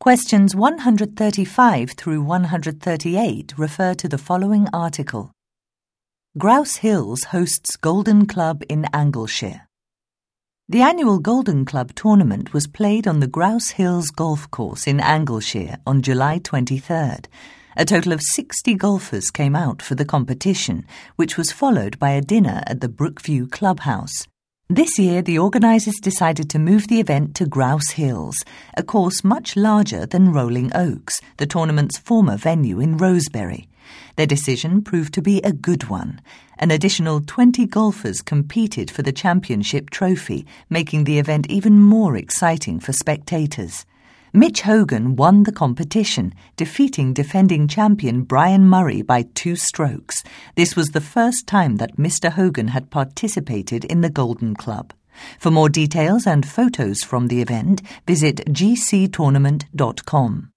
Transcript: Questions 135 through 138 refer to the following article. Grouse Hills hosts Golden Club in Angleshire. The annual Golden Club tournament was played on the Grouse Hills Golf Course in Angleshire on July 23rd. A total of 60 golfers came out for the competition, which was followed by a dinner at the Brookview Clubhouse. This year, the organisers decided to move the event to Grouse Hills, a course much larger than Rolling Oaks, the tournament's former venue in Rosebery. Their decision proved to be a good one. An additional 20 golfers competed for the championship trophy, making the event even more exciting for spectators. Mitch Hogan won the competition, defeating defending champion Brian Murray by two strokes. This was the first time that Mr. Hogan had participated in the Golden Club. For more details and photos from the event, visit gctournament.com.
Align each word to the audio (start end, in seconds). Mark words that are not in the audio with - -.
Questions 0.00 0.56
135 0.56 1.90
through 1.90 2.22
138 2.22 3.52
refer 3.58 3.92
to 3.92 4.08
the 4.08 4.16
following 4.16 4.66
article. 4.72 5.30
Grouse 6.38 6.76
Hills 6.76 7.24
hosts 7.24 7.76
Golden 7.76 8.24
Club 8.24 8.62
in 8.70 8.86
Angleshire. 8.94 9.68
The 10.70 10.80
annual 10.80 11.18
Golden 11.18 11.66
Club 11.66 11.94
tournament 11.94 12.54
was 12.54 12.66
played 12.66 13.06
on 13.06 13.20
the 13.20 13.26
Grouse 13.26 13.72
Hills 13.72 14.08
Golf 14.08 14.50
Course 14.50 14.86
in 14.86 15.00
Angleshire 15.00 15.76
on 15.86 16.00
July 16.00 16.38
23rd. 16.38 17.26
A 17.76 17.84
total 17.84 18.14
of 18.14 18.22
60 18.22 18.74
golfers 18.76 19.30
came 19.30 19.54
out 19.54 19.82
for 19.82 19.96
the 19.96 20.06
competition, 20.06 20.86
which 21.16 21.36
was 21.36 21.52
followed 21.52 21.98
by 21.98 22.12
a 22.12 22.22
dinner 22.22 22.62
at 22.66 22.80
the 22.80 22.88
Brookview 22.88 23.50
Clubhouse. 23.50 24.26
This 24.72 25.00
year, 25.00 25.20
the 25.20 25.36
organisers 25.36 25.96
decided 25.96 26.48
to 26.50 26.60
move 26.60 26.86
the 26.86 27.00
event 27.00 27.34
to 27.34 27.44
Grouse 27.44 27.90
Hills, 27.90 28.44
a 28.76 28.84
course 28.84 29.24
much 29.24 29.56
larger 29.56 30.06
than 30.06 30.32
Rolling 30.32 30.70
Oaks, 30.76 31.20
the 31.38 31.46
tournament's 31.46 31.98
former 31.98 32.36
venue 32.36 32.78
in 32.78 32.96
Rosebery. 32.96 33.66
Their 34.14 34.28
decision 34.28 34.82
proved 34.82 35.12
to 35.14 35.22
be 35.22 35.40
a 35.40 35.52
good 35.52 35.88
one. 35.88 36.20
An 36.56 36.70
additional 36.70 37.20
20 37.20 37.66
golfers 37.66 38.22
competed 38.22 38.92
for 38.92 39.02
the 39.02 39.10
championship 39.10 39.90
trophy, 39.90 40.46
making 40.68 41.02
the 41.02 41.18
event 41.18 41.50
even 41.50 41.80
more 41.80 42.16
exciting 42.16 42.78
for 42.78 42.92
spectators. 42.92 43.84
Mitch 44.32 44.60
Hogan 44.60 45.16
won 45.16 45.42
the 45.42 45.50
competition, 45.50 46.32
defeating 46.56 47.12
defending 47.12 47.66
champion 47.66 48.22
Brian 48.22 48.64
Murray 48.64 49.02
by 49.02 49.22
two 49.34 49.56
strokes. 49.56 50.22
This 50.54 50.76
was 50.76 50.90
the 50.90 51.00
first 51.00 51.48
time 51.48 51.74
that 51.76 51.96
Mr. 51.96 52.30
Hogan 52.30 52.68
had 52.68 52.90
participated 52.90 53.84
in 53.84 54.02
the 54.02 54.10
Golden 54.10 54.54
Club. 54.54 54.92
For 55.40 55.50
more 55.50 55.68
details 55.68 56.28
and 56.28 56.48
photos 56.48 57.02
from 57.02 57.26
the 57.26 57.42
event, 57.42 57.82
visit 58.06 58.36
gctournament.com. 58.46 60.52